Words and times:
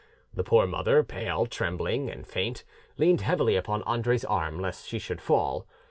The 0.33 0.43
poor 0.43 0.65
mother, 0.65 1.03
pale, 1.03 1.45
trembling, 1.45 2.09
and 2.09 2.25
faint, 2.25 2.63
leaned 2.97 3.21
heavily 3.21 3.55
upon 3.55 3.83
Andre's 3.83 4.25
arm, 4.25 4.59
lest 4.59 4.87
she 4.87 4.97
should 4.97 5.21
fall. 5.21 5.67